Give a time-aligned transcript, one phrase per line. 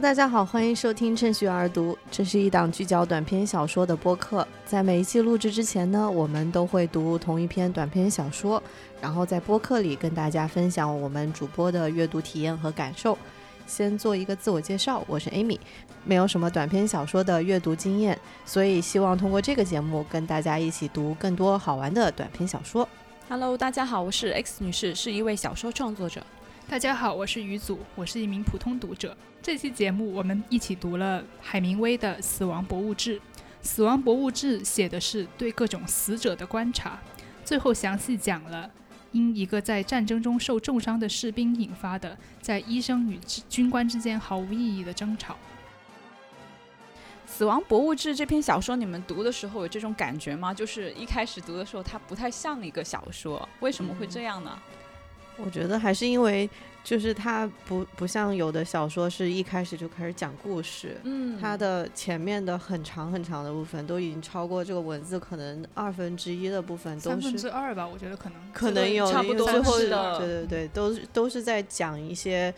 [0.00, 4.48] Hello，大家好，欢迎收听趁虚而读，这是一档聚焦短篇小说的播客。
[4.64, 8.62] 在每一期录制之前呢，我们都会读同一篇短篇小说，
[8.98, 13.18] 然后在播客里跟大家分享我们主播的阅读体验和感受。
[13.66, 15.58] 先做一个自我介绍，我是 Amy，
[16.02, 22.88] 没有什么短篇小说的阅读经验，所以希望通过这个节目跟大家一起读更多好玩的短篇小说。
[23.28, 26.24] Hello，大家好，我是 X 女士，是一位小说创作者。
[26.70, 29.14] 大家好，我是于祖，我是一名普通读者。
[29.50, 33.16] 这期节目我们一起读了海明威的《死亡博物志》。
[33.60, 36.96] 《死亡博物志》写的是对各种死者的观察，
[37.44, 38.70] 最后详细讲了
[39.10, 43.18] 因一个在战争中受重伤的士兵引发的在医生与
[43.48, 45.34] 军官之间毫无意义的争吵。
[47.26, 50.54] 《死亡博物志》这篇小说，你们读的时候有这种感觉吗？
[50.54, 54.56] 就是一开始读的时候，它不太像一个小说，为什么会这样呢？
[55.36, 56.48] 我觉得还是因为，
[56.82, 72.52] 就是它不不像有的小说是一开始就开始讲故事，嗯它的前面的很长很长的部分都已经超过这个文字可能二分之一的部分都三分是之二吧，我觉得可能可能有差不多最后是的对对对，都是都是在讲一些，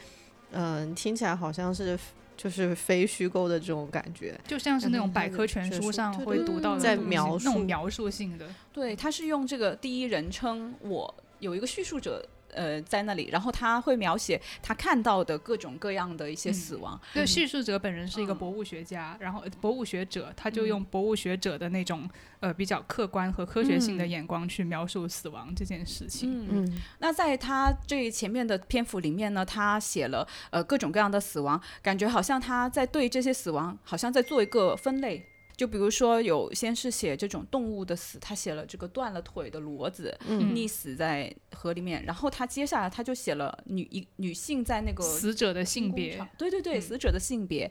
[0.52, 1.98] 嗯、听起来好像是
[2.36, 4.38] 就是非虚构的这种感觉。
[4.46, 8.46] 就像是那种嗯百科全书上会读到的在描述那种描述性的。
[8.72, 12.24] 对，他是用这个第一人称，我有一个叙述者。
[12.52, 22.08] 呃，在那里，然后他会描写他看到的各种各样的一些死亡，对，叙述者本人是一个嗯博物学家，然后呃博物学者，他就嗯用博物学者的那种
[22.40, 26.46] 呃比较客观和科学性的嗯眼光去描述死亡这件事情。
[26.48, 35.26] 嗯，嗯，那在他这前面的篇幅里面呢，他写了呃各种各样的死亡，感觉好像他在对这些死亡好像在做一个分类。
[35.56, 47.70] 就比如说有先是写这种动物的死，他写了这个断了腿的骡子嗯溺死在河里面，然后他接下来他就写了女一女性在那个死者的性别，对对对，嗯死者的性别。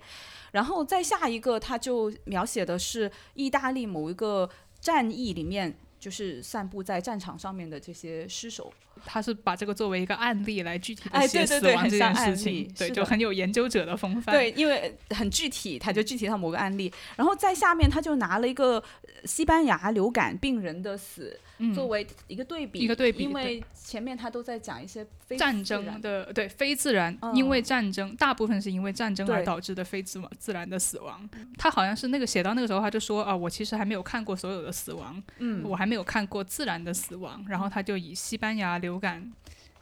[0.51, 4.49] 然后再下一个，他就描写的是意大利某一个
[4.79, 8.71] 战役里面，就是散布在战场上面的这些尸首。
[9.05, 14.35] 他是把这个作为一个案例来具体的哎写死亡这件事情，对，就很有研究者的风范。
[14.35, 16.91] 对，因为很具体，他就具体到某个案例。
[17.15, 31.29] 然后在下面，他就拿了一个呃西班牙流感病人的死嗯，作为一个对比，一个对比因为前面他都在讲一些非战自然争的对非自然，嗯因为战争，大部分是因为战争而导致的非自自然的死亡。
[31.57, 37.45] 他好像是那个写到那个时候，他就说啊，我其实还没有看过所有的死亡，嗯，我还没有看过自然的死亡。
[37.47, 39.31] 然后他就以西班牙流感。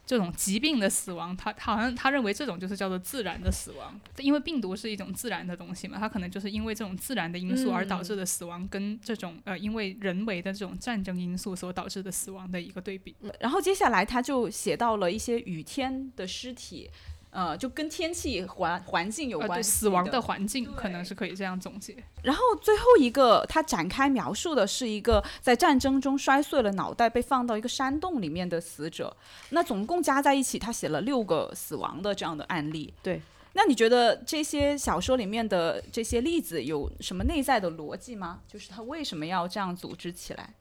[0.05, 13.15] 这种疾病的死亡，他他好像他认为这种就是叫做自然的死亡，因为病毒是一种自然的东西嘛，它可能就是因为这种自然的因素而导致的死亡，跟这种呃因为人为的这种战争因素所导致的死亡的一个对比。
[13.39, 16.89] 然后接下来他就写到了一些雨天的尸体，
[17.31, 21.95] 呃，就跟天气环环境有关系死亡的环境可能是可以这样总结。
[22.23, 29.15] 然后最后一个，他展开描述的是一个在战争中摔碎了脑袋被放到一个山洞里面的死者。
[29.49, 32.93] 那总共加在一起，他写了六个死亡的这样的案例。
[33.03, 33.21] 对。
[33.53, 38.41] 那你觉得这些小说里面的这些例子有什么内在的逻辑吗？
[38.47, 40.53] 就是他为什么要这样组织起来？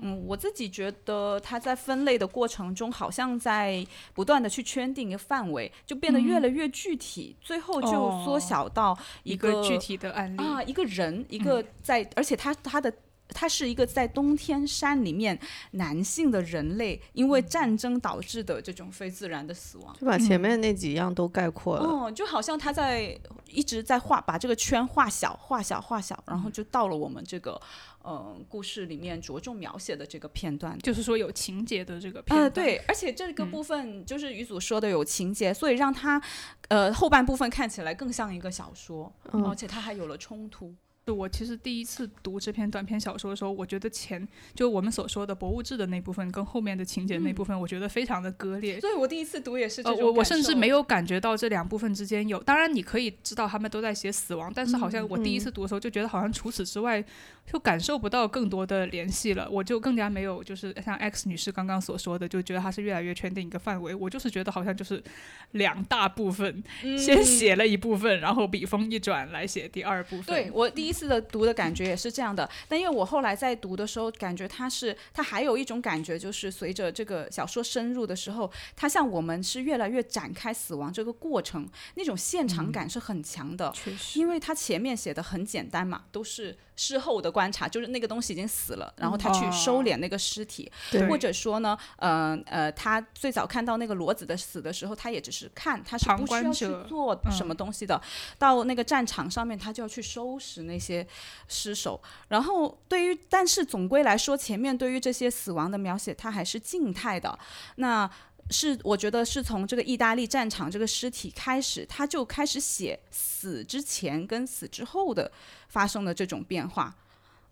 [0.00, 12.92] 嗯，我自己觉得他在分类的过程中，好像在不断的去圈定一个范围，就变得越来越具体，最后就缩哦小到一个个具体的案例，啊，一个人，一个在，而且他他的
[13.32, 15.38] 他是一个在冬天山里面
[15.72, 19.96] 男性的人类，因为战争导致的这种非自然的死亡。
[19.98, 21.84] 就把前面那几样都概括了。
[21.84, 27.60] 哦，就好像他在一直在画，把这个圈画小、画小、画小，然后就到了我们这个
[28.04, 30.78] 嗯故事里面着重描写的这个片段。
[30.78, 32.66] 就是说有情节的这个片呃，段。
[32.66, 36.20] 对，而且这个嗯部分就是于祖说的有情节，所以让他
[36.68, 40.74] 呃后半部分看起来更像一个小说，嗯而且他还有了冲突。
[41.04, 48.80] 就我其实第一次读这篇短篇小说的时候，我觉得前就我们所说的博物志的那部分跟后面的情节那部分，我觉得非常的割裂。
[48.80, 57.04] 所以我第一次读也是这呃，我我甚至没有感觉到这两部分之间有，当然你可以知道他们都在写死亡，但是好像我第一次读的时候就觉得好像除此之外
[57.50, 65.02] 就感受不到更多的联系了，我就更加没有就是像 X 女士刚刚所说的，就觉得它是越来越圈定一个范围，我就是觉得好像就是
[65.50, 70.26] 两大部分，嗯先写了一部分，然后笔锋一转来写第二部分。
[70.26, 83.72] 对我第一次的读的感觉也是这样的，但因为我后来在读的时候，感觉它是它还有一种感觉，就是随着这个小说深入的时候，它像我们是越来越展开死亡这个过程，那种现场感是很强的。
[83.72, 98.00] 确实，因为它前面写的很简单嘛，都是事后的观察，就是那个东西已经死了，然后他去收敛那个尸体，对或者说呢，呃呃，他最早看到那个骡子的死的时候，他也只是看，他是不需要去做什么东西的。
[98.38, 101.06] 到那个战场上面，他就要去收拾那些
[101.48, 102.00] 尸首。
[102.28, 107.38] 然后对于，但是总归来说，前面对于这些死亡的描写，它还是静态的。
[107.76, 108.10] 那
[108.50, 115.30] 是我觉得是从这个意大利战场这个尸体开始，他就开始写死之前跟死之后的
[115.68, 116.94] 发生的这种变化。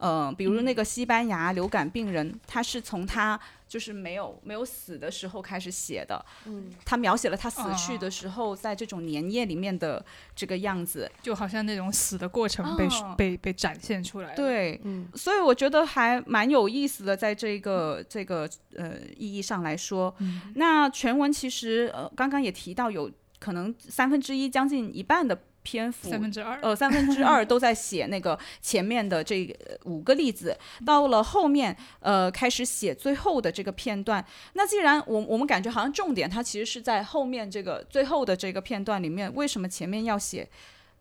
[0.01, 3.39] 呃，比如那个西班牙流感病人，他是从他
[3.69, 10.03] 就是没有没有死的时候开始写的，嗯，他描写了他死去的时候，在这种粘液里面的
[10.35, 11.09] 这个样子。
[11.23, 15.07] 就好像那种死的过程被、哦被被展现出来。，对，嗯。
[15.15, 20.15] 所以我觉得还蛮有意思的，在这个这个呃意义上来说，
[20.55, 26.59] 那全文其实呃刚刚也提到，有可能三分之一将近一半的篇幅三分之二。
[26.63, 29.55] 呃，三分之二 都在写那个前面的这
[29.85, 34.25] 五个例子，到了后面，呃，开始写最后的这个片段。
[34.55, 40.49] 那既然我我们感觉好像重点它其实是在后面这个最后的这个片段里面，为什么前面要写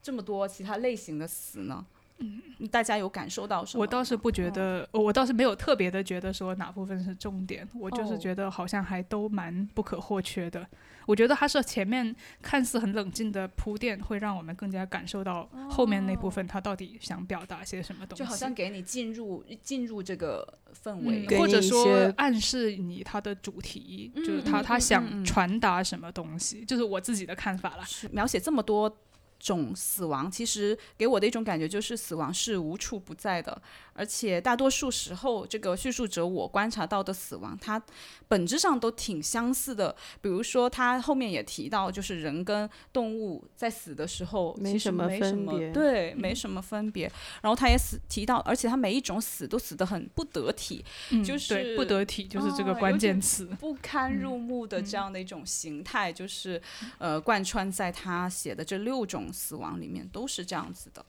[0.02, 1.86] 这么多其他类型的词呢？
[2.22, 3.82] 嗯，大家有感受到什么？
[3.82, 10.68] 我倒是不觉得，我倒是没有特别的觉得说哪部分是重点，我就是哦觉得好像还都蛮不可或缺的。
[11.10, 27.84] 我觉得他是前面看似很冷静的铺垫，会让我们更加感受到后面那部分他到底想表达些什么东西，就好像给你进入进入这个氛围，或者说暗示你他的主题，嗯就是他他想传达什么东西，就是我自己的看法了。
[28.12, 28.96] 描写这么多
[29.40, 33.60] 种死亡，其实给我的一种感觉就是死亡是无处不在的，
[34.00, 37.82] 而且大多数时候，这个叙述者我观察到的死亡，它
[38.30, 39.94] 本质上都挺相似的。
[40.22, 47.12] 比如说，他后面也提到，就是人跟动物在死的时候没什么分别对，没什么分别。
[47.42, 53.46] 然后他也死提到，而且他每一种死都死得很不得体，嗯，就是不得体，就是这个哦关键词。
[53.60, 56.62] 不堪入目的这样的一种形态，就是
[57.00, 61.06] 呃贯穿在他写的这六种死亡里面，都是这样子的。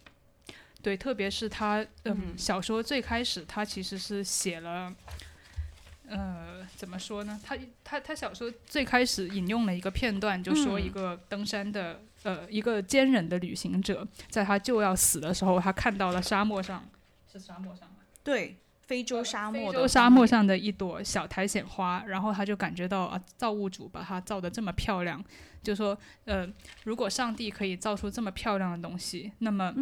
[0.83, 4.93] 对，特别是他，嗯，嗯小说最开始他其实是写了，
[6.09, 7.39] 呃，怎么说呢？
[7.45, 16.85] 他他他小说最开始引用了一个片段，就说嗯一个登山的，呃，一个坚忍的旅行者，在他就要死的时候，他看到了沙漠上，
[17.33, 17.97] 是沙漠上吗？
[18.25, 18.57] 对，
[18.87, 25.23] 非洲沙漠非洲沙漠上的一朵小苔藓花，然后他就感觉到啊，造物主把它造的这么漂亮，
[25.63, 26.49] 就说，呃，
[26.85, 29.75] 如果上帝可以造出这么漂亮的东西，那么，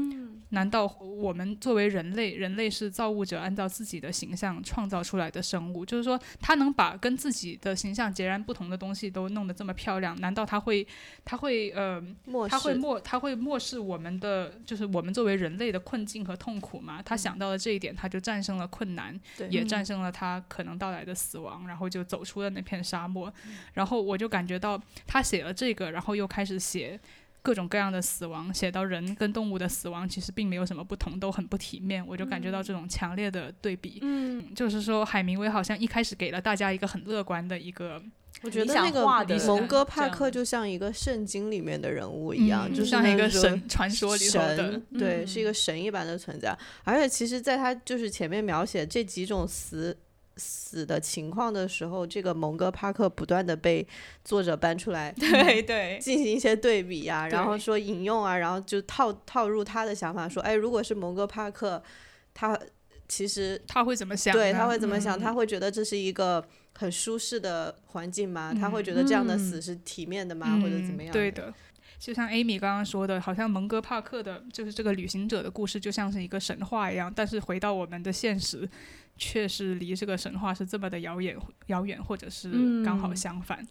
[0.50, 5.86] 难道我们作为人类，人类是造物者按照自己的形象创造出来的生物？
[5.86, 10.86] 就是说，他能把跟自己的形象截然不同的东西都弄得这么漂亮，难道他会，
[11.24, 17.00] 他会，呃，漠他会视漠他会漠视我们的，就是我们作为人类的困境和痛苦吗？
[17.04, 19.18] 他想到了这一点，他就战胜了困难，
[19.50, 23.32] 也战胜了他可能到来的死亡，然后就走出了那片沙漠。
[23.74, 26.98] 然后我就感觉到他写了这个，然后又开始写。
[27.40, 32.04] 各种各样的死亡，写到人跟动物的死亡其实并没有什么不同，都很不体面。
[32.06, 34.00] 我就感觉到这种强烈的对比。
[34.02, 38.02] 嗯，就是说，海明威好像一开始给了大家一个很乐观的一个，
[38.42, 39.02] 我觉得那个
[39.46, 46.58] 蒙哥这帕克就像一个圣经里面的人物一样，嗯就是像一个神传说里头的神，，对，嗯是一个神一般的存在。
[46.84, 49.96] 而且其实，在他就是前面描写这几种死
[50.38, 53.86] 死的情况的时候，这个蒙哥帕克不断的被
[54.24, 61.82] 作者搬出来对对，进行一些对比啊、然后说引用啊，然后就套套入他的想法，说，哎，如果是蒙哥帕克，
[62.32, 62.58] 他
[63.08, 64.32] 其实他会怎么想？
[64.32, 65.18] 对他会怎么想？
[65.18, 66.46] 嗯他会觉得这是一个
[66.78, 68.54] 很舒适的环境吗？
[68.58, 70.60] 他会觉得这样的死嗯是体面的吗？
[70.62, 71.10] 或者怎么样？
[71.10, 71.52] 嗯对的，
[71.98, 77.12] 就像 Amy 刚刚说的，好像蒙哥帕克的，就是这个旅行者的故事，就像是一个神话一样。
[77.12, 78.68] 但是回到我们的现实，
[79.18, 83.66] 却是离这个神话是这么的遥远，遥远，或者是刚好嗯相反。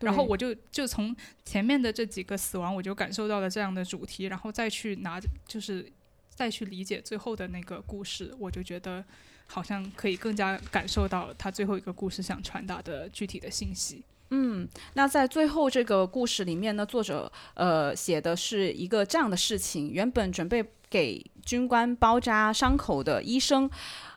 [0.00, 1.14] 然后我就就从
[1.44, 5.90] 前面的这几个死亡，我就感受到了这样的主题，然后再去拿，就是
[6.28, 9.04] 再去理解最后的那个故事，我就觉得
[9.46, 14.04] 好像可以更加感受到他最后一个故事想传达的具体的信息。
[14.30, 23.68] 嗯，那在最后这个故事里面呢，作者呃写的是一个这样的事情：原本准备给军官包扎伤口的医生，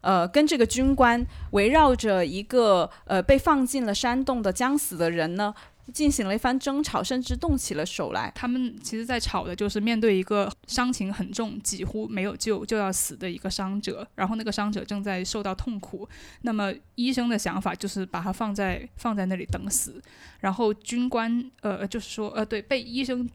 [0.02, 5.54] 呃，跟这个军官围绕着一个呃被放进了山洞的将死的人呢，
[5.92, 8.32] 进行了一番争吵，甚至动起了手来。
[8.34, 16.08] 他们其实在吵的就是面对一个伤情很重、几乎没有救就要死的一个伤者，然后那个伤者正在受到痛苦。
[16.44, 20.02] 那么医生的想法就是把他放在放在那里等死，
[20.40, 23.30] 然后军官呃就是说呃对被医生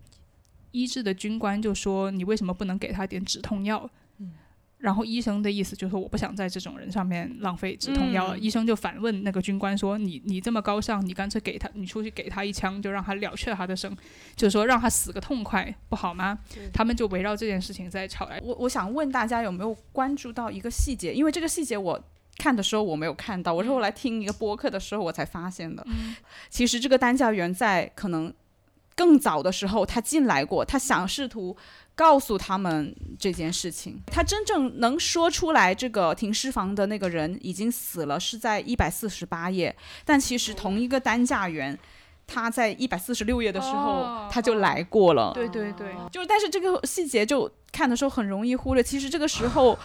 [0.71, 3.89] 医治的军官就说你为什么不能给他点止痛药？
[4.79, 8.37] 然后医生的意思就是说我不想在这种人上面浪费止痛药了。
[8.37, 13.97] 嗯医生就反问那个军官说：“你你这么高尚，你干脆给他，你出去给他一枪，就让他了却他的生，
[14.37, 16.39] 就是说让他死个痛快，不好吗？”
[16.73, 18.41] 他们就围绕这件事情在吵来。
[18.43, 22.03] 我我想问大家有没有关注到一个细节，因为这个细节我。
[22.41, 25.85] 看的时候我没有看到，我是后来听一个播客的时候我才发现的。
[26.49, 28.33] 其实这个担架员在可能
[28.95, 31.57] 更早的时候他进来过，他想试图
[31.99, 34.01] 告诉他们这件事情。
[34.07, 39.75] 他真正能说出来这个停尸房的那个人已经死了，是在一百四十八页。
[40.05, 41.77] 但其实同一个担架员，
[42.25, 45.33] 他在一百四十六页的时候、哦他就来过了。
[45.35, 49.77] 对对对，就但是这个细节就看的时候很容易忽略，其实这个时候。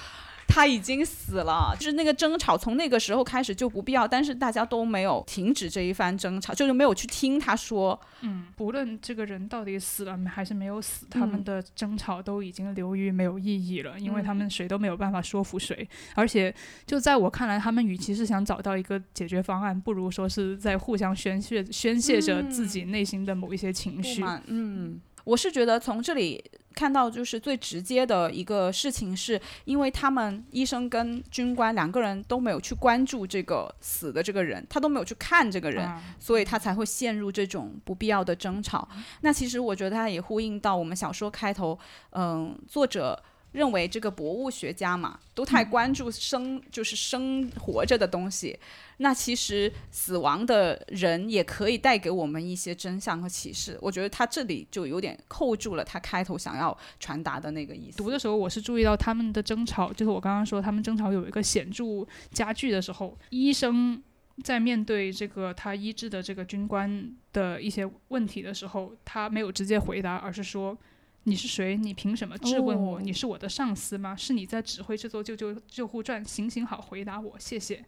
[0.48, 15.88] 他已经死了，就是那个争吵从那个时候开始就不必要，但是大家都没有停止这一番争吵，就是没有去听他说，嗯，不论这个人到底死了没还是没有死，他们嗯的争吵都已经流于没有意义了，因为他嗯们谁都没有办法说服谁。
[16.16, 16.54] 而且，
[16.86, 24.24] 就在我看来，他们与其是想找到一个解决方案，不如说是在互相宣泄宣泄着自己内心的某一些情绪。
[24.48, 26.44] 嗯，我是觉得从这里
[26.76, 38.88] 看到就是最直接的一个事情，是因为他们医生跟军官两个人都没有去关注这个死的这个人，他都没有去看这个人，啊所以他才会陷入这种不必要的争吵。
[39.22, 41.78] 那其实我觉得他也呼应到我们小说开头，
[42.12, 43.22] 嗯，作者。
[43.54, 48.60] 认为这个博物学家嘛，都太关注生，就是生活着的东西。
[48.98, 53.78] 那其实死亡的人也可以带给我们一些真相和启示。
[53.82, 57.98] 我觉得他这里就有点扣住了他开头想要传达的那个意思。
[57.98, 64.02] 读的时候，我是注意到他们的争吵，就是我刚刚说他们争吵有一个显著加剧的时候，医生
[64.44, 70.78] 在面对这个他医治的这个军官的一些问题的时候，他没有直接回答，而是说。
[71.26, 71.78] 你是谁？
[71.78, 72.98] 你凭什么质问我？
[72.98, 74.16] 哦你是我的上司吗？
[74.16, 76.24] 是你在指挥这座救救救护站？
[76.26, 77.84] 行行好，回答我，谢谢。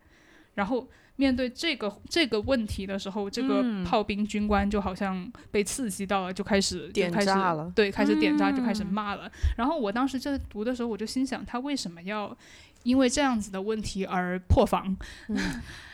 [0.54, 0.88] 然后
[1.18, 9.32] 面对这个这个问题的时候，这个嗯炮兵军官就好像被刺激到了，就开始就点炸了对，开始点炸，就开始嗯骂了。
[9.58, 12.36] 然后我当时在读的时候，我就心想，他为什么要
[12.84, 14.96] 因为这样子的问题而破防？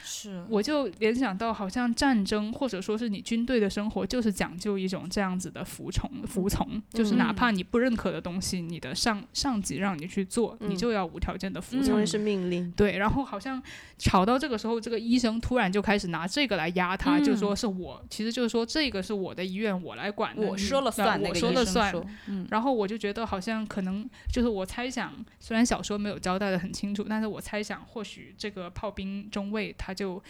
[0.04, 11.94] 是我就联想到，好像战争或者说是你军队的生活，就是讲究一种这样子的服从，服从，就是哪怕你不认可的东西，你的上上级让你去做，你嗯就要无条件的服嗯从。
[11.94, 12.70] 因为是命令。
[12.72, 13.62] 对，然后好像
[13.98, 21.94] 吵到这个时候，这个医生突然就开始拿这个来压他，就嗯说是我，其实就是说这个是我的医院，我来管的，我说了算，我说了算。
[22.28, 30.24] 嗯，然后我就觉得好像可能就是我猜想，虽然小说没有交代的很清楚，但是我猜想或许这个炮兵中尉他就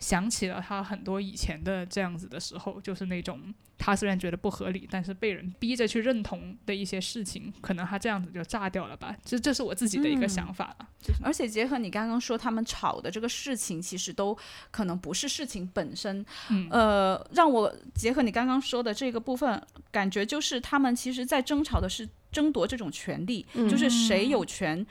[0.00, 3.38] 想起了他很多以前的这样子的时候，就是那种
[3.78, 9.14] 他虽然觉得不合理，但是被人逼着去认同的一些事情，可能他这样子就炸掉了吧。
[9.24, 10.88] 这这是我自己的一个嗯想法了。
[11.22, 14.36] 而且结合你刚刚说他们吵的这个事情，其实都
[14.70, 24.86] 可能不是事情本身，嗯呃，让我结合你刚刚说的这个部分，感觉就是他们其实在争吵的是争夺这种权利，嗯就是谁有权。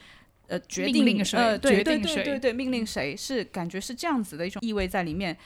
[0.49, 5.37] 呃，决命定令谁呃，对对决定谁对对对，命令谁是感觉是这样子的一种意味在里面。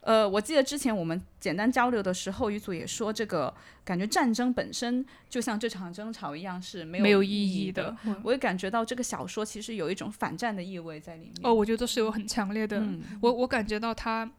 [0.00, 3.52] 呃，我记得之前我们简单交流的时候，于祖也说，这个
[3.84, 7.96] 感觉战争本身就像这场争吵一样是没有没有意义义的。
[8.04, 11.34] 嗯我也感觉到这个小说其实有一种反战的意味在里面。
[11.42, 14.30] 哦，我觉得是有很强烈的，嗯，我我感觉到他，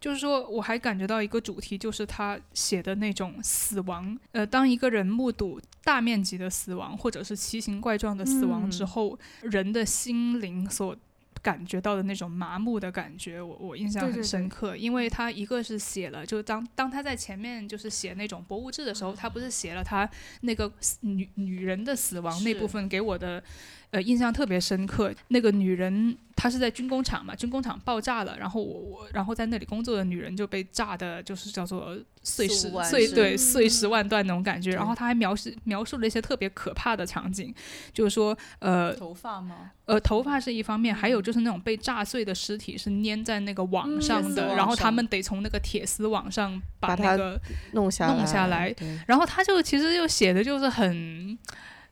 [0.00, 4.16] 就是说，我还感觉到一个主题，就是他写的那种死亡。
[4.32, 10.96] 呃，当一个人目睹大面积的死亡，或者是奇形怪状的死亡之嗯后，人的心灵所
[11.42, 14.76] 感觉到的那种麻木的感觉，我我印象很对对对深刻。
[14.76, 20.08] 因为他一个是写了，就当当他在前面就是写那种博物志的时候，他不是写了他
[20.42, 23.42] 那个女女人的死亡那部分给我的。
[23.90, 25.14] 呃，印象特别深刻。
[25.28, 34.72] 那个女人，她是在军工厂嘛，军工厂爆炸了，然后我我，然后在那里工作的女人就被炸的，就是叫做碎尸碎对碎尸万段那种感觉。
[34.72, 37.54] 然后对她还描述描述了一些特别可怕的场景，
[37.92, 39.70] 就是说，呃头发吗？
[39.86, 47.40] 呃，头发是一方面，还有就是那种被炸碎的尸体是粘在那个网嗯上的，然后他们得从那个铁丝网上把那个
[47.72, 51.38] 弄下弄下来对然后他就其实又写的就是很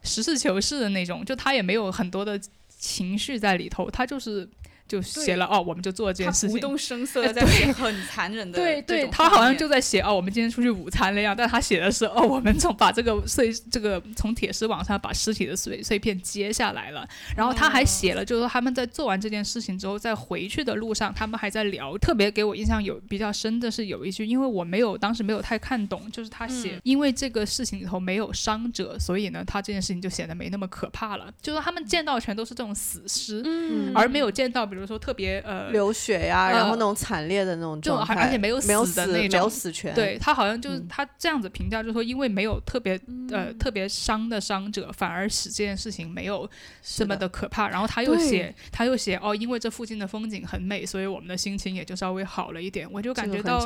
[0.07, 4.49] 实事求是的那种，就他也没有很多的情绪在里头，他就是
[4.89, 6.53] 就写了哦，我们就做这件事情。
[6.53, 21.97] 不动声色的在写很残忍的，对对，他好像就在写哦，我们今天出去午餐了样，但他写的是哦，我们从把这个碎这个从铁丝网上把尸体的碎碎片接下来了，然后他还写了，就是说他们在做完这件事情之后，在回去的路上，他们还在聊。
[21.99, 31.33] 特别给我印象有比较深的是有一句，因为我没有当时没有太看懂，就是他写，因为这个事情里头没有伤者，所以呢，他这件事情就显得没那么可怕了。
[31.41, 39.95] 就是他们见到全都是这种死尸，嗯，而没有见到比如说特别呃流血呀，然后那种惨烈的那种状态，而且没有死的那种，没有死全。
[39.95, 46.49] 对他好像就是他这样子评价，就是说因为没有特别呃特别伤的伤者，反而使这件事情没有
[46.83, 47.69] 这么的可怕。
[47.69, 52.87] 然后他又写他又写哦，因为这附近的风景很美，所以我们的心情也就稍微好了一点。
[52.93, 53.65] 我就感觉到。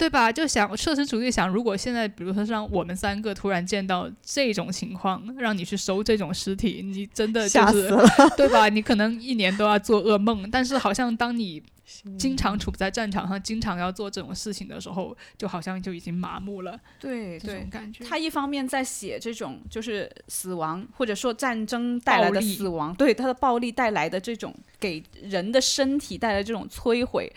[0.00, 0.32] 对吧？
[0.32, 7.90] 就想设身处地想，如果现在比如说让我们三个突然见到这种情况，让你去收这种尸体，你真的就是
[8.34, 8.70] 对吧？
[8.70, 10.50] 你可能一年都要做噩梦。
[10.50, 11.62] 但是好像当你
[12.16, 16.80] 经常处在战场上，经常要做这种事情的时候，就好像就已经麻木了。
[16.98, 27.30] 对对，感觉他一方面在写这种就是死亡，或者说战争带来的死亡，对他的暴力带来的这种给人的身体带来这种摧毁。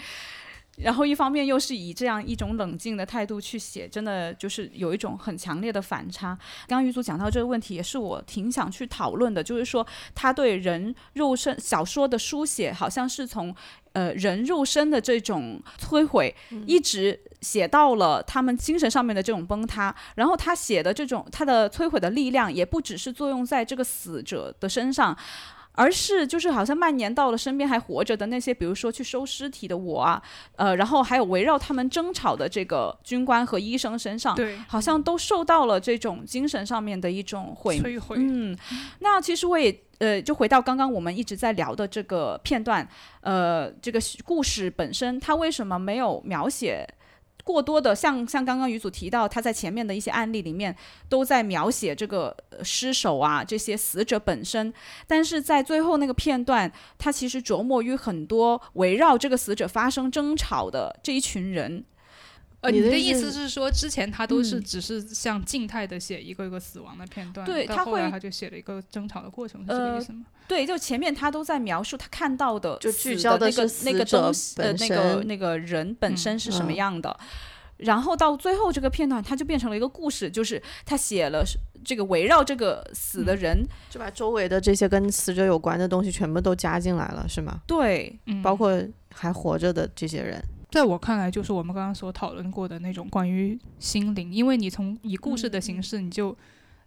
[0.77, 6.30] 然后一方面又是以这样一种冷静的态度去写，真的就是有一种很强烈的反差。
[6.68, 13.56] 刚刚于祖讲到这个问题，也是我挺想去讨论的，就是说他对人肉身小说的书写，好像是从
[13.92, 19.96] 呃人肉身的这种摧毁，一直写到了他们精神上面的这种崩塌。
[20.15, 25.15] 然后他写的这种他的摧毁的力量，也不只是作用在这个死者的身上。
[25.74, 30.22] 而是就是好像蔓延到了身边还活着的那些，比如说去收尸体的我啊，
[30.56, 38.15] 呃，然后还有围绕他们争吵的这个军官和医生身上，对，好像都受到了这种精神上面的一种毁摧毁。
[38.20, 38.58] 嗯，
[39.00, 42.88] 那其实我也呃，就回到刚刚我们一直在聊的这个片段，
[43.22, 46.88] 呃，这个故事本身，它为什么没有描写？
[47.44, 50.76] 过多的像像刚刚于祖提到，他在前面的一些案例里面
[51.10, 54.74] 都在描写这个尸首啊，这些死者本身，
[55.06, 61.86] 但是在最后那个片段，他其实琢磨于很多围绕这个死者发生争吵的这一群人。
[62.63, 70.25] 呃，你的意思是说，之前他都是只是像静态的写一个一个死亡的片段，对他后来他就写了一个争吵的过程，是这个意思吗？
[70.48, 77.20] 对，就前面他都在描述他看到的，就聚焦的那个那个东西，呃，那个那个人本身是什么样的，
[77.77, 81.44] 然后到最后这个片段，他就变成了一个故事，就是他写了
[81.83, 87.59] 这个围绕这个死的人，就把周围的这些跟死者有关的东西全部都加进来了，是吗？
[87.68, 88.81] 对，包括
[89.14, 90.42] 还活着的这些人。
[90.74, 96.36] 在我看来，就是我们刚刚所讨论过的那种关于心灵，因为你从以故事的形式，你就，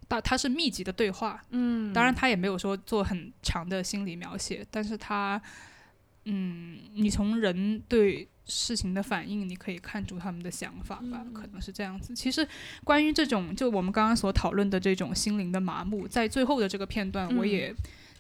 [0.09, 5.41] 到它是密集的对话，嗯，当然他也没有说做很长的心理描写，但是他，
[6.25, 12.13] 嗯，你从人对事情的反应，你可以看出他们的想法吧，可能是这样子。
[12.13, 12.45] 其实
[12.83, 17.73] 关于这种，就我们刚刚所讨论的这种心灵的麻木，在最后的这个片段，我也。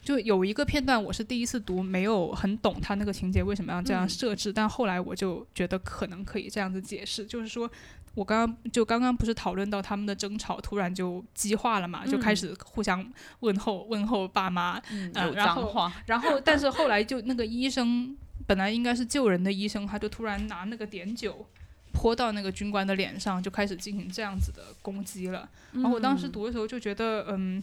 [0.06, 7.68] 就有一个片段，我是第一次读，没有很懂他那个情节为什么要这样设置，但后来我就觉得可能可以这样子解释，就是说
[8.14, 13.04] 我刚刚就刚刚不是讨论到他们的争吵突然就激化了嘛，就开始互相
[13.40, 18.16] 问候问候爸妈，嗯，然后然后但是后来就那个医生
[18.46, 21.44] 本来应该是救人的医生，他就突然拿那个碘酒
[21.90, 25.48] 泼到那个军官的脸上，就开始进行这样子的攻击了。
[25.72, 27.60] 然后我当时读的时候就觉得，嗯。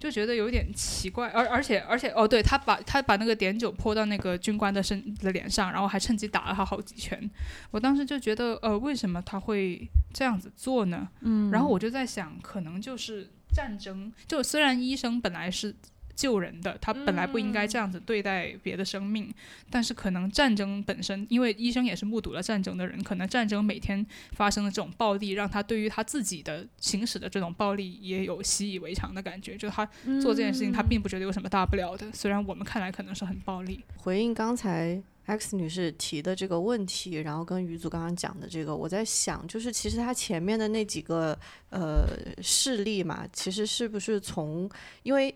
[0.00, 7.30] 就觉得有点奇怪，而而且而且哦，对他把他把那个碘酒泼到那个军官的身的脸上，然后还趁机打了他好几拳。
[7.70, 11.06] 我当时就觉得，呃，为什么他会这样子做呢？
[11.20, 14.10] 嗯，然后我就在想，可能就是战争。
[14.26, 15.76] 就虽然医生本来是。
[16.14, 19.32] 救人的，他本来不应该这样子对待别的生命，
[19.70, 29.84] 但是可能战争本身，因为医生也是目睹了战争的人，可能战争每天发生的这种暴力，让他对于他自己的行使的这种暴力也有习以为常的感觉，就他
[30.20, 33.80] 做这件事情，他并不觉得有什么大不了的，虽然我们看来可能是很暴力。
[33.96, 41.38] 回应刚才 X 女士提的这个问题，然后跟于祖刚刚讲的这个，我在想，就是其实他前面的那几个
[41.70, 42.04] 呃
[42.42, 44.68] 事例嘛，其实是不是从
[45.02, 45.34] 因为。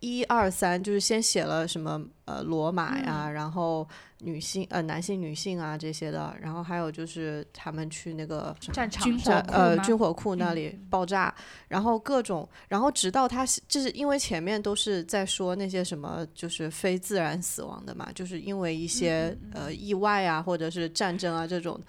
[0.00, 3.86] 一二三，就是先写了什么呃罗马呀，然后。
[4.20, 9.10] 女性呃男性女性啊这些的，然后还有就是他们去那个战场
[9.48, 11.34] 呃军火库那里爆炸，
[11.68, 21.80] 然后各种，然后直到他就是因为前面都是在说那些什么就是非自然死亡的嘛，就是因为一些呃意外啊或者是战争啊这种，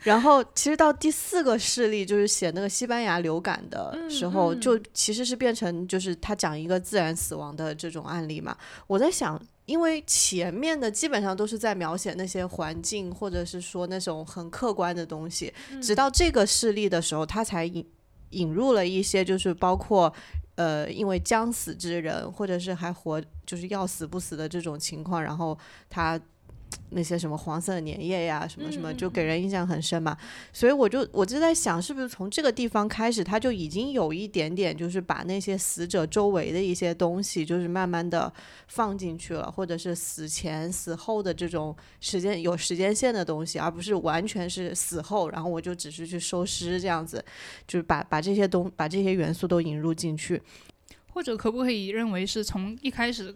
[0.00, 8.56] 然后其实到第四个事例就是写那个西班牙流感的时候，就其实是变成就是他讲一个自然死亡亡的这种案例嘛。
[8.86, 9.36] 我在想，
[9.72, 17.82] 因为前面的基本上都是在描写那些环境，或者是说那种很客观的东西，直到这个事例的时候，他才引
[18.30, 20.12] 引入了一些，就是包括。
[20.56, 25.58] 呃，因为将死之人，或者是还活，就是要死不死的这种情况，然后
[25.88, 26.20] 他。
[26.92, 30.16] 那些什么黄色的粘液呀，什么什么，就给人印象很深嘛。
[30.52, 38.32] 所以我就我就在想，是不是从这个地方开始，他就已经有一点点，就是把那些死者周围的一些东西，就是慢慢的
[38.68, 47.24] 放进去了，或者是死前死后的这种时间有时间线的东西，而不是完全是死后，然后我就只是去收尸这样子，
[47.66, 50.40] 就是把把这些东把这些元素都引入进去，
[51.12, 53.34] 或者可不可以认为是从一开始。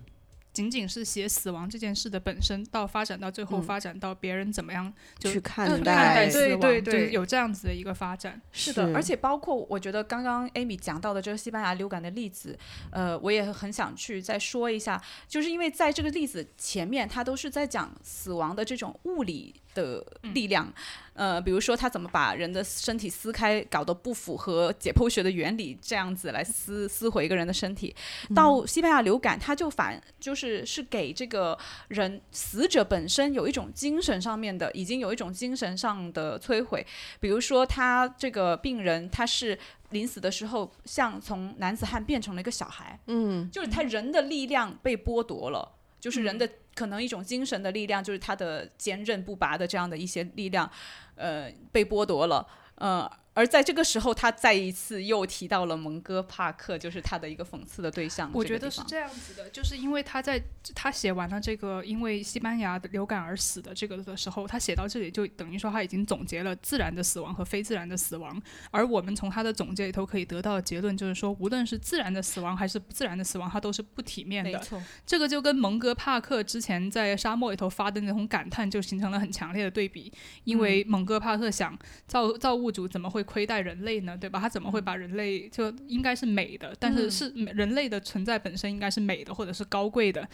[0.57, 4.91] 仅仅是写死亡这件事的本身，到发展到最后发展到别人怎么样
[5.21, 8.41] 去看待死亡，对对对，有这样子的一个发展。
[8.53, 12.59] 是的，而且包括我觉得刚刚 Amy 讲到的这个西班牙流感的例子，
[12.91, 19.55] 呃，我也很想去再说一下，就是因为在这个例子前面，它都是在讲死亡的这种物理。
[19.77, 20.03] 的
[20.35, 20.73] 力量，
[21.13, 27.95] 呃，比如说他怎么把人的身体撕开，搞得不符合解剖学的原理，这样子来撕撕毁一个人的身体。
[28.35, 31.57] 到西班牙流感，他就反就是是给这个
[31.89, 36.85] 人死者本身有一种精神上面的，已经有一种精神上的摧毁。
[37.21, 39.59] 比如说他这个病人，他是
[39.91, 45.75] 临死的时候像从男子汉变成了一个小孩，嗯，就是他人的力量被剥夺了。
[45.99, 50.71] 就是人的可能一种精神的力量，就是他的坚韧不拔的这样的一些力量，
[51.17, 53.11] 呃，被剥夺了，呃。
[53.37, 58.31] 而在这个时候，他再一次又提到了蒙哥帕克，就是他的一个讽刺的对象。
[58.33, 60.43] 我觉得是这样子的，就是因为他在
[60.75, 68.41] 他写完了这个因为西班牙的流感而死的这个的时候，他写到这里就等于说他已经总结了自然的死亡和非自然的死亡。
[68.71, 74.51] 而我们从他的总结里头可以得到的结论就是说，无论是自然的死亡还是不自然的死亡，它都是不体面的。
[74.51, 80.11] 没错，这个就跟蒙哥帕克之前在沙漠里头发的那种感叹就形成了很强烈的对比。
[80.45, 84.17] 因为蒙哥帕克想造造物主怎么会亏待人类呢？
[84.17, 84.41] 对吧？
[84.41, 86.75] 他怎么会把人类就应该是美的？
[86.79, 90.27] 但是是人类的存在本身应该是美的或者是高贵的。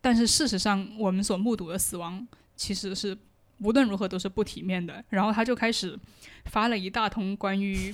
[0.00, 3.16] 但是事实上，我们所目睹的死亡其实是
[3.58, 5.02] 无论如何都是不体面的。
[5.08, 5.98] 然后他就开始
[6.44, 7.92] 发了一大通关于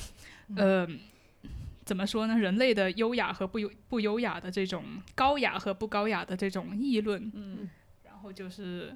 [0.56, 0.86] 呃
[1.84, 2.36] 怎么说呢？
[2.36, 7.30] 人类的优雅和不优不优雅的这种高雅和不高雅的这种议论。
[7.34, 7.70] 嗯，
[8.04, 8.94] 然后就是。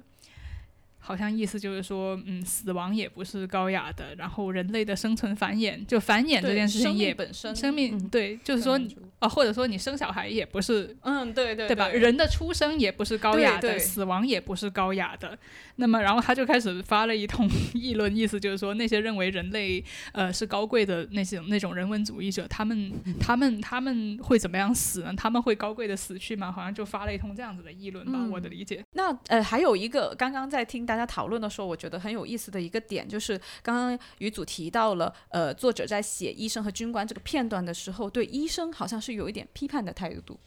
[0.99, 8.79] 好像意思就是说，嗯，死亡也不是高雅的，然后人类的生存繁衍，就繁衍这件事情也本身生命对，就是说
[9.19, 11.87] 啊，或者说你生小孩也不是，嗯，对对对吧？
[11.89, 15.37] 人的出生也不是高雅的，死亡也不是高雅的。
[15.79, 25.13] 那么，然后他就开始发了一通 议论，意思就是说，那些认为人类呃是高贵的那些那种人文主义者，他们他们他们会怎么样死呢？
[25.15, 26.51] 他们会高贵的死去吗？
[26.51, 28.83] 好像就发了一通这样子的议论吧，我的理解。
[28.93, 40.39] 那呃，还有一个刚刚在听大家讨论的时候，我觉得很有意思的一个点，就是刚刚于祖提到了，呃，作者在写医生和军官这个片段的时候，对医生好像是有一点批判的态度。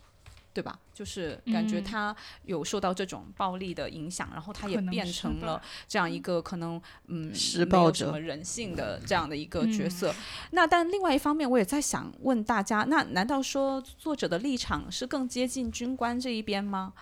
[0.53, 0.77] 对吧？
[0.93, 10.13] 就是感觉他有受到这种暴力的影响，然后他也变成了这样一个可能嗯施暴者、人性的这样的一个角色。
[10.51, 16.95] 那但另外一方面，我也在想问大家：那难道说作者的立场是更接近军官这一边吗？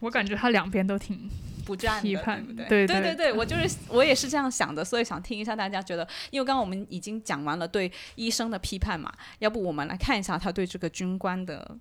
[0.00, 1.28] 我感觉他两边都挺
[1.64, 11.76] 不站批判，对对对对，我就是我也是这样想的，所以想听一下大家觉得，因为刚刚我们已经讲完了对医生的批判嘛，要不我们来看一下他对这个军官的。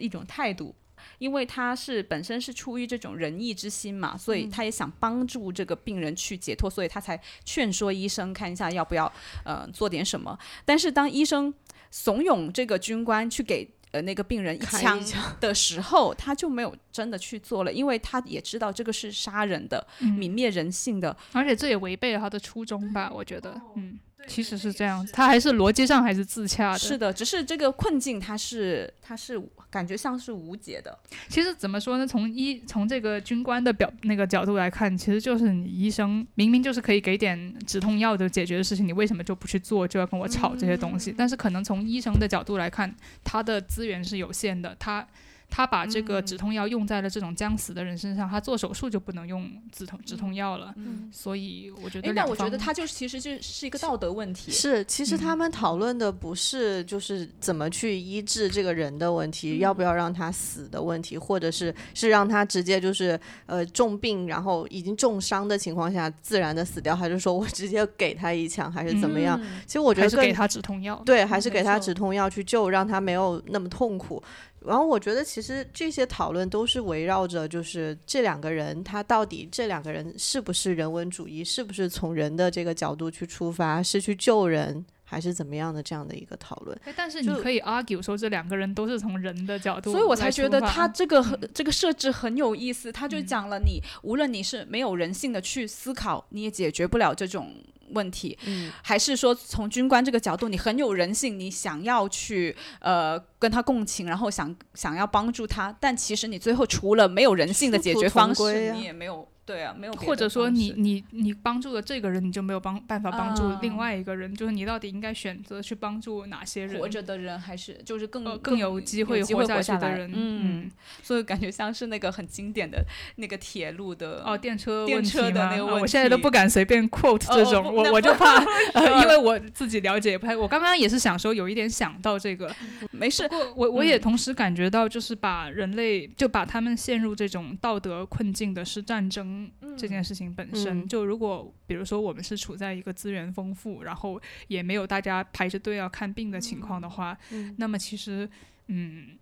[0.00, 0.72] 一种态度，
[1.18, 9.12] 因为他是本身是出于这种仁义之心嘛，所以他也想帮助这个病人去解脱，所以他才劝说医生看一下要不要
[9.44, 10.38] 呃做点什么。
[10.64, 11.52] 但是当医生
[11.90, 15.00] 怂恿这个军官去给呃那个病人一枪
[15.40, 23.10] 的时候，他就没有真的去做了，因为他也知道这个是杀人的、泯灭人性的，而且这也违背了他的初衷吧？
[23.12, 23.98] 我觉得，嗯。
[24.28, 26.78] 其实是这样，他还是逻辑上还是自洽的。
[26.78, 30.96] 是的，只是这个困境，它是它是感觉像是无解的。
[31.28, 32.06] 其实怎么说呢？
[32.06, 41.14] 从医从这个军官的表那个角度来看，其实就是你医生明明就是可以给点止痛药的解决的事情，你为什么就不去做，就要跟我吵这些东西？
[41.16, 45.06] 但是可能从医生的角度来看，他的资源是有限的，他。
[45.50, 50.72] 他把这个止痛药用在了这种将死的人身上，他做手术就不能用止痛止痛药了。
[50.76, 54.52] 嗯，所以我觉得，但我觉得他就是其实就是一个道德问题。
[54.52, 69.40] 是，其实他们讨论的不是就是怎么去医治这个人的问题，要不要让他死的问题，或者是是让他直接就是呃重病，然后已经重伤的情况下自然的死掉，还是说我直接给他一枪，还是怎么样？
[69.66, 74.22] 其实我觉得是给他止痛药，对，还是给他止痛药去救，让他没有那么痛苦。
[74.66, 84.84] 然后我觉得其实这些讨论都是围绕着，就是这两个人他到底这两个人是不是人文主义，是不是从人的这个角度去出发，是去救人。
[85.10, 92.92] 还是怎么样的这样的一个讨论，但是你可以 argue 说这两个人都是从人的角度，所以我才觉得他这个这个设置很有意思。
[92.92, 97.54] 他就讲了，你无论你是没有人性的去思考，你也解决不了这种
[97.92, 109.26] 问题，嗯，还是说从军官这个角度，你很有人性，你想要去呃跟他共情，然后想想要帮助他，但其实你最后除了没有人性的解决方式，你也没有。
[109.48, 109.92] 对啊，没有。
[109.94, 114.34] 或者说，你你你帮助了这个人，你就没有帮办法帮助另外一个人。
[114.34, 116.78] 就是你到底应该选择去帮助哪些人？
[116.78, 120.10] 活着的人还是就是更更有机会活下去的人？
[120.14, 120.70] 嗯，
[121.02, 122.84] 所以感觉像是那个很经典的
[123.16, 125.80] 那个铁路的哦，电车电车的那个问题。
[125.80, 128.42] 我现在都不敢随便 quote 这种，我我就怕，
[129.02, 130.36] 因为我自己了解不太。
[130.36, 132.54] 我刚刚也是想说，有一点想到这个，
[132.90, 133.26] 没事。
[133.28, 139.37] 过我我也同时感觉到，就是把人类就把他们陷入这种道德困境的是战争
[139.76, 140.32] 这件事情。
[140.34, 147.16] 本身就，如果比如说我们是处在一个资源丰富，然后也没有大家排着队要看病的情况的话，
[147.56, 148.28] 那么其实，
[148.66, 149.18] 嗯，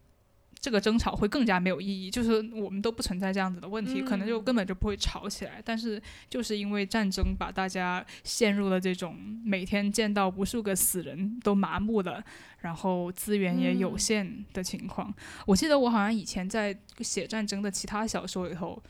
[0.59, 2.11] 这个争吵会更加没有意义。
[2.11, 5.63] 就是我们都不存在这样子的问题，可能就根本就不会吵起来。
[5.65, 12.23] 但是就是因为战争把大家陷入了这种每天见到无数个死人都麻木了，
[12.61, 15.15] 然后资源也有限的情况。
[15.47, 18.83] 我记得我好像以前在写战争的其他小说里头。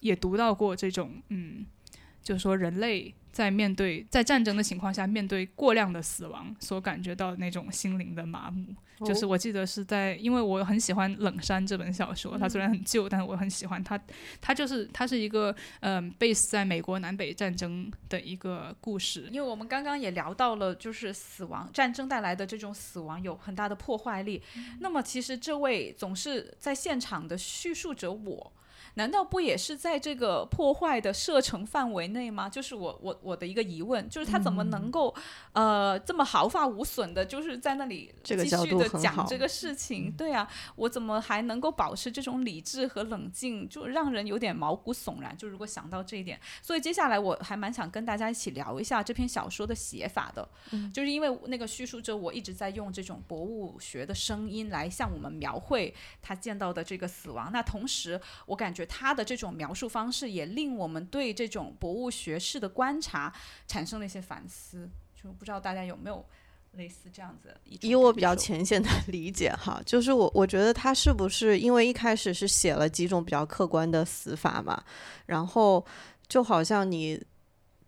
[0.00, 1.64] 也读到过这种，嗯，
[2.22, 8.74] 就是说人类在面对在战争的情况下面对过量的死亡所感觉到那种心灵的麻木，
[9.06, 13.98] 就是我记得是在，因为我很喜欢《冷山》这本小说，它虽然很旧，但是我很喜欢它。
[14.40, 19.28] 它就是它是一个嗯，base 在美国南北战争的一个故事。
[19.30, 24.42] 因为我们刚刚也聊到了，就是死亡战争带来的这种死亡有很大的破坏力。
[24.80, 28.52] 那么其实这位总是在现场的叙述者我。
[28.94, 32.48] 难道不也是在这个破坏的射程范围内吗？
[32.48, 35.14] 就是我我我的一个疑问，就是他怎么能够
[35.52, 40.10] 呃这么毫发无损的，就是在那里继续的讲这个事情？
[40.12, 45.36] 对啊，我怎么还能够保持这种理智和冷静，就让人有点毛骨悚然。
[45.36, 58.79] 就如果想到这一点，所以接下来我还蛮想跟大家一起聊一下这篇小说的写法的，嗯就是因为那个叙述者我一直在用这种博物学的声音来向我们描绘他见到的这个死亡，那同时我感觉。
[58.86, 63.32] 他的这种描述方式也令我们对这种博物学式的观察
[63.66, 66.24] 产生了一些反思，就不知道大家有没有
[66.72, 67.54] 类似这样子。
[67.64, 74.82] 以我比较浅显的 理解哈，就是我我觉得他是不是因为一开始是写了几种比较客观的死法嘛，
[75.26, 75.84] 然后
[76.28, 77.20] 就好像你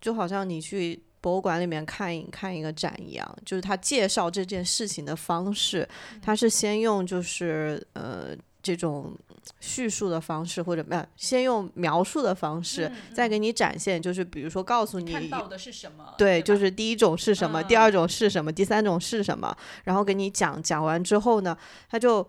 [0.01, 5.87] 就好像你去博物馆里面看一看一个展一样，就是他介绍这件事情的方式，
[6.21, 8.35] 他是先用就是呃。
[8.63, 9.13] 这种
[9.59, 21.57] 叙述的方式，或者没有先用描述的方式，再给你展现，就是比如说告诉你看到的是什么，对，就是第一种是什么，第二种是什么，第三种是什么，然后给你讲讲完之后呢，
[21.89, 22.25] 他就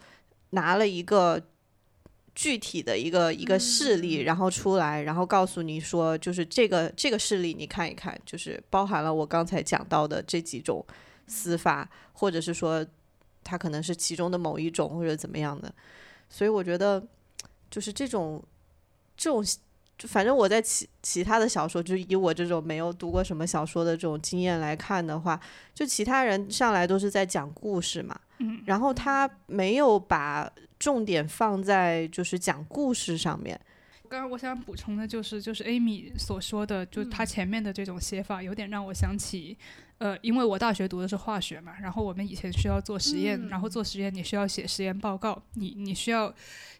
[0.50, 1.40] 拿了一个
[2.34, 10.84] 具体的一个一个事例，然后出来，然后告诉你说，就是这个这个事例你看一看，就是包含了我刚才讲到的这几种
[11.28, 12.84] 司法，或者是说
[13.44, 15.72] 它可能是其中的某一种，或者怎么样的。
[16.34, 17.00] 所以我觉得，
[17.70, 18.42] 就是这种，
[19.16, 19.40] 这种，
[19.96, 25.40] 就反正我在其其他的小说，就以我这种没有读过什么小说的这种经验来看的话，
[25.72, 33.60] 就其他人上来都是在讲故事嘛，嗯，然后他没有把重点放在就是讲故事上面。
[34.08, 39.56] 刚刚我想补充的就是，就是 Amy 所说的，就他前面的这种写法，有点让我想起。
[39.98, 46.32] 呃，因为我大学读的是化学嘛，然后我们以前需要做实验，然后做实验你需要写实验报告，你你需要，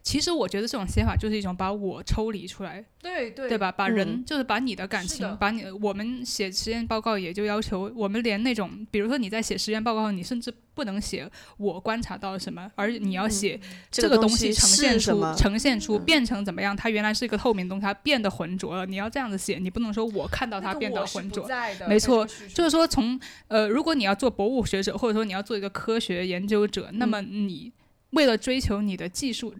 [0.03, 3.71] 其实我觉得这种写法就是一种把我抽离出来，对对，对吧？
[3.71, 21.47] 把人就是把你的感情，把你我们写实验报告也就要求我们连那种，比如说你在写实验报告，你甚至不能写我观察到了什么，而你要写这个东西呈现出呈现出变成怎么样，它原来是一个透明东西，它变得浑浊了，你要这样子写，你不能说我看到它变得浑浊，
[21.87, 23.04] 没错，就是说从
[23.47, 27.71] 呃，如果你要做博物学者，或者说你要做一个科学研究者，那么你
[28.11, 29.55] 为了追求你的技术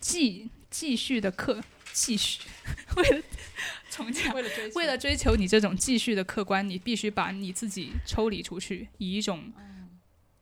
[0.00, 2.40] 继继续的客继续，
[2.96, 3.22] 为了
[3.90, 9.52] 重讲，为了追为了追求你这种继续的客观，你必须把你自己抽离出去，以一种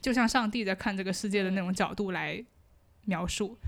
[0.01, 2.45] 就像上帝在看这个世界的那种角度来
[3.05, 3.59] 描述。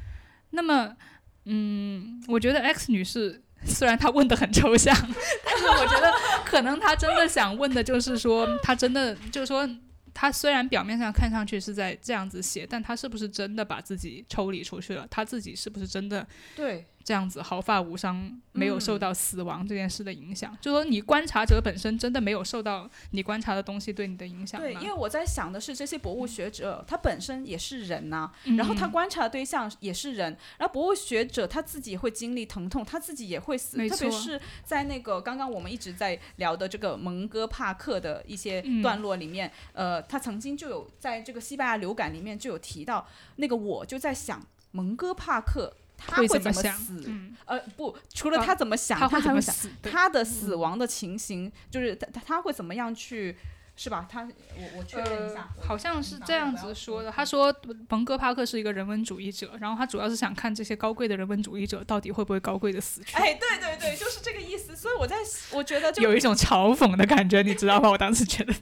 [0.50, 0.96] 那么，
[1.44, 3.42] 嗯，我觉得 X 女士。
[3.66, 4.94] 虽然她问的很抽象，
[5.58, 6.12] 是我觉得
[6.44, 9.68] 可能他真的想问的就是说，他真的就是说，
[10.14, 15.06] 他虽然表面上看上去是在这样子写，但他是不是真的把自己抽离出去了？
[15.10, 20.54] 他自己是不是真的对，这样子毫发无伤，没有受嗯到死亡这件事的影响？
[20.60, 24.66] 就说你观察者本身真的没有受到你观察的东西对你的影响吗？
[24.66, 45.72] 对，因为我在想的是，这些博物学者他本身也是人呐、嗯然后他观察的对象也是人，然后博物学者他自己也会经历疼痛，他自己也会死，特别是在那个刚刚我们一直在聊的这个蒙哥帕克的一些嗯段落里面，呃，他曾经就有在这个西班牙流感里面就有提到，那个我就在想蒙哥帕克
[46.06, 47.04] 他会怎怎么想死？
[47.06, 49.70] 嗯，呃，不，除了啊他怎么想，他会怎还会想么死？
[49.82, 53.36] 他的死亡的情形，就是他他他会怎么样去，
[53.76, 54.06] 是吧？
[54.10, 57.10] 他我我确认一下，呃好像是这样子说的。
[57.10, 57.54] 他说，
[57.88, 63.16] 蒙哥帕克是一个人文主义者，然后他主要是想看这些高贵的人文主义者到底会不会高贵的死去。
[63.16, 64.74] 哎，对对对，就是这个意思。
[64.74, 65.16] 所以我在，
[65.52, 67.90] 我觉得就有一种嘲讽的感觉，你知道吗？
[67.90, 68.52] 我当时觉得，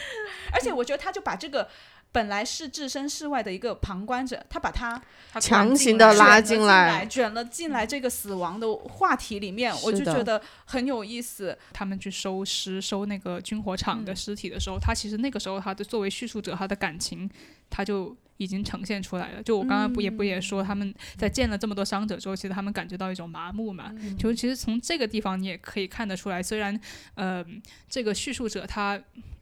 [0.52, 1.68] 而且我觉得他就把这个
[2.16, 4.98] 本来是置身事外的一个旁观者，他把他
[5.38, 11.58] 强行的拉进来卷了进来这个死亡的话题里面，我就觉得很有意思。
[11.74, 17.28] 他们去收尸、收那个军火厂的嗯尸体的时候，他其实那个时候他的作为叙述者，他的感情
[17.68, 19.42] 他就已经呈现出来了。
[19.42, 23.92] 就我刚刚不也不也说，他们在见了这么多伤者之后，其实他们感觉到一种麻木嘛。
[23.92, 26.80] 嗯就其实从这个地方你也可以看得出来，虽然
[27.14, 27.44] 呃
[27.90, 28.98] 这个叙述者他。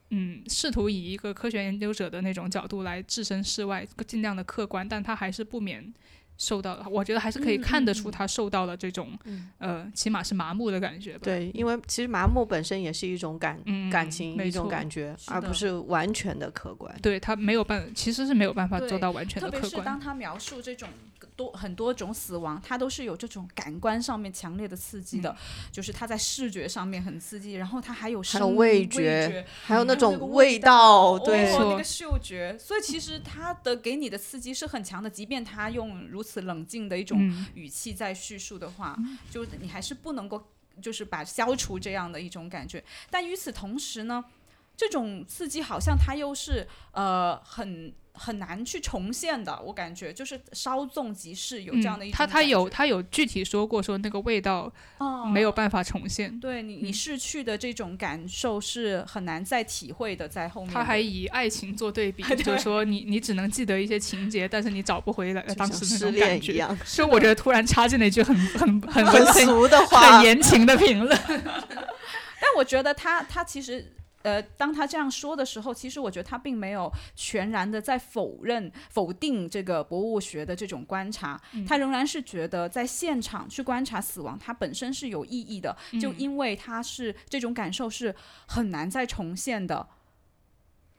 [0.09, 5.93] 嗯，试图以一个科学研究者的那种角度来置身事外，尽量的客观，但他还是不免
[6.37, 6.85] 受到了。
[6.89, 11.21] 我觉得还是可以嗯看得出他受到了这种、嗯呃，起码是麻木的感觉吧。
[11.23, 16.93] 对，因为其实麻木本身也是一种感、嗯，感情，一种感觉，而不是完全的客观。
[17.01, 19.69] 对他没有办，其实是没有办法做到完全的客观。
[19.71, 20.87] 是当他描述这种
[21.35, 25.35] 多很多种死亡，它都是有这种感官上面强烈的刺激的，
[25.71, 38.97] 就是它在视觉上面很刺激，然后它还有还有味味觉还有那种味道，道，对，哦，那个嗅觉，所以其实它的给你的刺激是很强的，即便它用如此冷静的一种嗯，语气在叙述的话，
[39.29, 40.41] 就你还是不能够
[40.81, 42.83] 就是把消除这样的一种感觉。
[43.09, 44.23] 但与此同时呢，
[44.77, 56.39] 这种刺激好像它又是呃很很难去重现的，我感觉就是稍纵即逝，有这样的一嗯、种他他有他有具体说过，说那个味道哦没有办法重现。
[56.39, 60.73] 对你你嗯逝去的这种感受是很难再体会的，在后面。
[60.73, 66.53] 他还以爱情做对比， 就是说你你只能记得一些情节，但是你找不回来当时那种感觉。
[66.53, 71.19] 一样，所以我觉得突然插进了一句很 很很很俗的话很，言情的评论。
[71.27, 73.93] 但我觉得他他其实。
[74.25, 88.13] 呃，当他这样说的时候，其实我觉得他并没有全然的在否认、否定这个博物学的这种观察，嗯他仍然是觉得在现场去观察死亡，它本身是有意义的，就嗯因为它是这种感受是
[88.47, 89.87] 很难再重现的。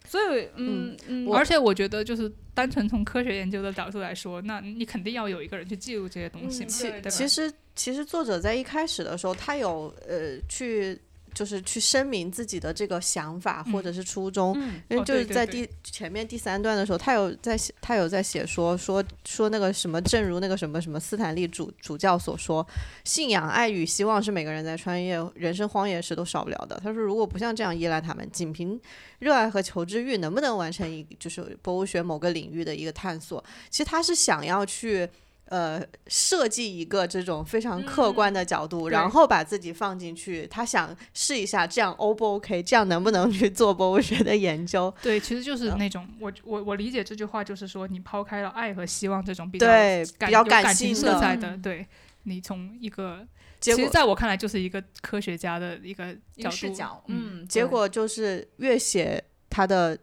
[0.09, 7.11] 所以，嗯嗯，而且我觉得，就是单纯从科学研究的角度来说，那你肯定要有一个人去记录这些东西嘛，嗯对对吧？
[7.11, 10.97] 其实其实作者在一开始的时候，他有呃去
[11.37, 22.67] 就是去声明自己的这个想法或者是初衷，嗯因为哦就是在第前面第三段的时候，他有在写，他有在写说说说那个什么，正如那个什么什么斯坦利主主教所说，
[23.05, 26.81] 信仰、爱与希望是每个人在穿越人生荒野时都少不了的。
[26.83, 28.81] 他说，如果不像这样依赖他们，仅凭
[29.19, 33.45] 热爱和求知欲，能不能完成一就是博物学某个领域的一个探索？
[33.69, 35.07] 其实他是想要去。
[35.49, 40.45] 呃，设计一个这种非常客观的角度，对然后把自己放进去。
[40.49, 42.61] 他想试一下，这样 O 不 OK？
[42.65, 44.93] 这样能不能去做博物学的研究？
[45.01, 51.87] 对，其实就是嗯那种我我我理解这句话就是说，你抛开了爱和希望这种比较对，感比较感性情色彩的，嗯对
[52.25, 53.25] 你从一个
[53.61, 59.97] 结果其实在我看来就是一个科学家的一个角度一个视角，嗯，嗯，结果就是越写他的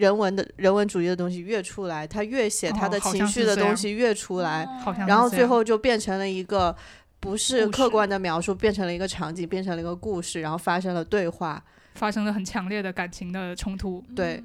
[0.00, 4.66] 人文的人文主义的东西越出来，他越写他的情绪的东西越出来，
[5.06, 6.74] 然后最后就变成了一个
[7.20, 11.62] 不是客观的描述，变成了一个场景，变成了一个故事，然后发生了对话。
[11.94, 14.02] 发生了很强烈的感情的冲突。
[14.16, 14.42] 对，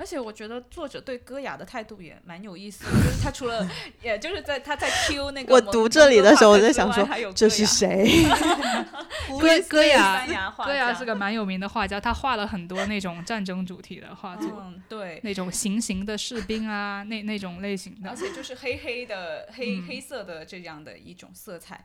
[0.00, 3.68] 而且我觉得作者对戈雅的态度也蛮有意思的，就是他除了，
[4.00, 8.08] 也就是在他在 Q 那个我读这里的时候，我在想说这是谁？
[9.38, 18.16] 歌歌西雅班牙画歌雅是个蛮有名的画家，他画了很多那种战争主题的画作，嗯，对，那种行刑的士兵啊，那那种类型的而。
[18.16, 21.84] 且就是黑黑的黑、嗯黑色的这样的一种色彩。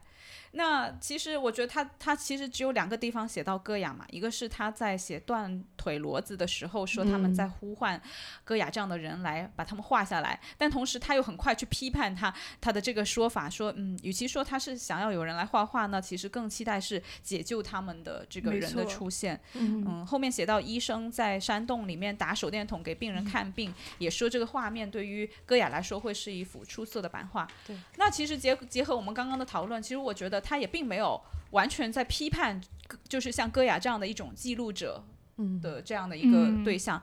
[0.52, 8.00] 那其实我觉得他他其实只有两个地方写到戈雅嘛，一个是他在写断腿骡子的时候说他们在呼唤
[8.44, 19.06] 戈雅这样的人来把他们画下来，但同时他又很快去批判他他的这个说法，说嗯，与其说他是想要有人来画画呢，其实更期待是解救他们的这个人的出。
[19.10, 19.40] 现。
[19.54, 27.48] 嗯嗯，后面写到医生在山洞里面打手电筒给病人看病，也说这个画面对于戈雅来说会是一幅出色的版画。
[27.66, 31.20] 对，那其实结结合我们刚刚的讨论，其实我觉得他也并没有
[31.50, 32.60] 完全在批判，
[33.08, 35.04] 就是像戈雅这样的一种记录者
[35.36, 37.02] 嗯的这样的一个嗯对象。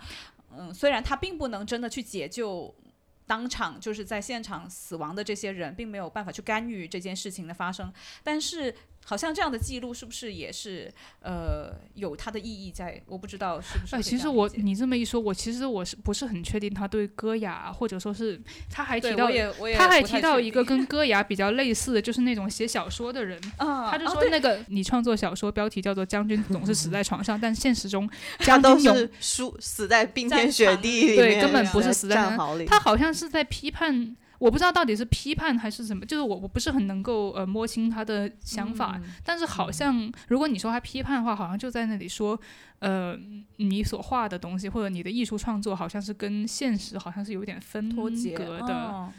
[0.55, 2.73] 嗯虽然他并不能真的去解救。
[3.25, 8.75] 当场就是在现场死亡的这些人，并没有办法去干预这件事情的发生，但是
[9.05, 10.91] 好像这样的记录是不是也是
[11.21, 13.01] 呃有它的意义在？
[13.07, 14.01] 我不知道是不是哎。
[14.01, 19.29] 其实我你这么一说，我其实我是不是很确定他对歌雅，或者说是他还提到
[19.75, 32.65] 他还提到一个跟 歌雅比较类似的，就是那种写小说的人，啊，他就说那个你创作小说标题叫做《将军总是死在床上》， 但现实中 将军永是输死在冰天雪地里面，对根本不是死在那战壕里。
[32.65, 42.37] 他好像是在批判，我不知道到底是批判还是什么，就是我我不是很能够呃摸清他的想法，嗯但是好像如果你说他批判的话，好像就在那里说，
[42.79, 43.17] 呃，
[43.55, 48.73] 你所画的东西或者你的艺术创作，好像是跟现实好像是有点分脱节隔的。
[48.73, 49.13] 哦。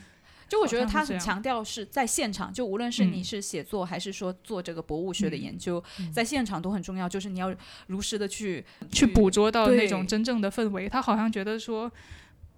[0.47, 7.53] 就我觉得他很强调是在现场，就无论是你嗯是写作还是说做这个博物学的嗯研究，在现场都很重要，就是你要
[7.87, 8.63] 如实的去
[8.93, 10.87] 去捕捉到那种真正的氛围。
[10.87, 11.91] 他好像觉得说，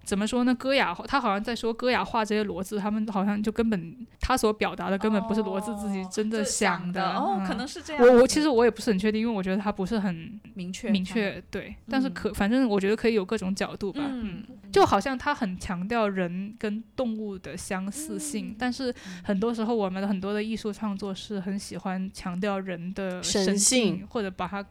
[0.07, 0.55] 怎么说呢？
[0.55, 8.01] 戈雅，他好像在说戈雅画这些骡子，他们好像就根本他所表达的根本不是骡子自己真的的想的哦，嗯可能是这样。
[8.01, 18.95] 我我其实我也不是很确定，因为我觉得他不是很明确明，确，对，但是嗯可反正我觉得可以有各种角度吧，嗯，就好像他很强调人跟动物的相似性，嗯但是
[19.25, 24.65] 很多时候我们的很多的艺术创作是很喜欢强调人的神神性或者把它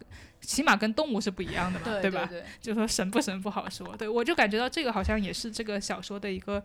[0.46, 2.24] 起码跟动物是不一样的嘛，对吧？
[2.30, 6.62] 对，就说神不神不好说，对我就感觉到这个好像也是这个小说的一个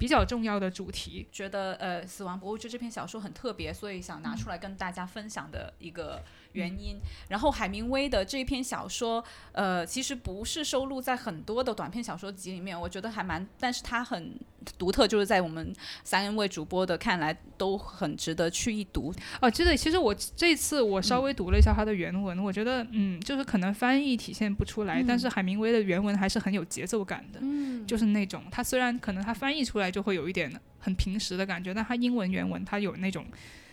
[0.00, 1.28] 比较重要的主题。
[1.30, 6.22] 觉得呃，《死亡博物志》这篇小说很特别，所以想拿出来跟大家分享的一个
[6.54, 6.98] 原因。
[7.28, 9.22] 然后海明威的这一篇小说，
[9.52, 14.34] 呃，其实不是收录在很多的短篇小说集里面，我觉得还蛮，但是它很
[14.78, 15.70] 独特，就是在我们
[16.02, 19.12] 三位主播的看来都很值得去一读。
[19.42, 27.38] 哦，其实其实我这次我稍微读了一下它的原文，我觉得嗯，就是可能翻译体现不出来，但是海明威的原文还是很有节奏感的。
[27.42, 33.26] 嗯就是那种，他虽然可能他翻译出来就会有一点很平实的感觉，但它英文原文它有那种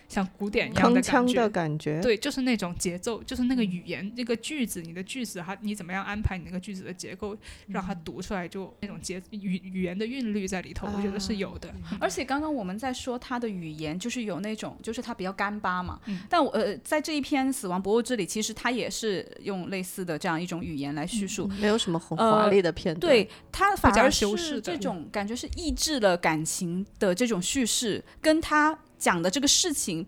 [0.08, 1.50] 像古典一样的感觉。
[1.50, 7.36] 感觉，对，就是那种节奏，就是那个语言，那个句子，你的句子，它你怎么样安排你那个句子的结构，
[7.68, 11.74] 让它读出来就那种节语语言的韵律在里头，我觉得是有的。
[12.00, 16.00] 而且刚刚我们在说他的语言，就是有那种，就是他比较干巴嘛。
[16.06, 21.48] 嗯但我呃，在这一篇《死亡博物志》里，其实他也是用类似的这样一种语言来叙述。
[21.60, 23.12] 没有什么很呃华丽的片段。
[23.12, 30.06] 对他反加而是这种感觉是抑制了感情的这种叙事，跟他讲的这个事情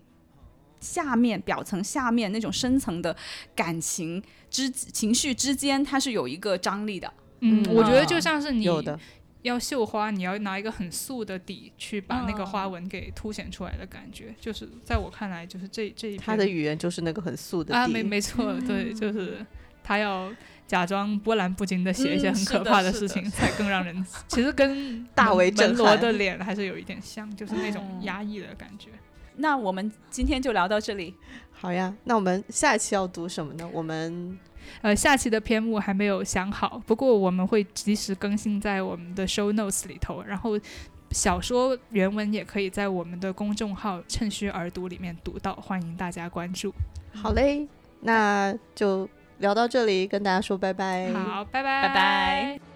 [0.80, 3.14] 下面表层下面那种深层的
[3.54, 7.12] 感情之情绪之间，它是有一个张力的。
[7.40, 8.98] 嗯，嗯我觉得啊就像是你有的，
[9.42, 19.44] 要绣花，你要拿一个很素的底去把那个嗯花纹给凸显出来的感觉，就是在我看来，就是这这一篇他的语言就是那个很素的啊，没没错，对，就是
[19.82, 20.30] 他要
[20.70, 28.90] 假装波澜不惊的写一些很可怕的事情，才更让人 其实跟大为震门罗的脸还是有一点像，就是那种嗯压抑的感觉。
[29.38, 31.12] 那我们今天就聊到这里。
[31.50, 33.68] 好呀，那我们下期要读什么呢？
[33.72, 34.38] 我们
[34.82, 40.56] 呃，下期的篇目还没有想好，不过我们会及时更新在我们的 show notes 里头，然后
[41.10, 46.72] 小说原文也可以在我们的公众号“趁虚而读”里面读到，欢迎大家关注。
[47.12, 47.66] 好嘞，
[48.02, 49.08] 那就
[49.40, 51.12] 聊到这里，跟大家说拜拜。
[51.12, 52.69] 好，拜拜，拜拜。